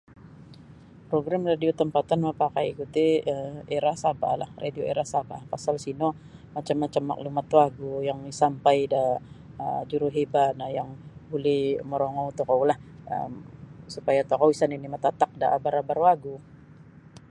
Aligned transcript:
Progrim 1.09 1.43
radio 1.51 1.71
tampatan 1.81 2.19
mapakaiku 2.27 2.83
ti 2.95 3.07
um 3.33 3.55
Era 3.77 3.93
Sabahlah 4.03 4.49
radio 4.63 4.83
Era 4.91 5.05
Sabah 5.13 5.41
pasal 5.51 5.75
sino 5.85 6.07
macam-macam 6.55 7.03
maklumat 7.11 7.47
wagu 7.57 7.91
yang 8.09 8.19
isampai 8.33 8.77
da 8.93 9.03
um 9.63 9.81
juruhebah 9.91 10.47
no 10.59 10.65
yang 10.77 10.89
buli 11.31 11.59
morongou 11.89 12.27
tokoulah 12.39 12.77
um 13.13 13.31
supaya 13.95 14.21
tokou 14.31 14.49
isa 14.55 14.65
nini' 14.67 14.93
matatak 14.95 15.31
da 15.41 15.47
abar-abar 15.57 15.97
wagu. 16.05 16.35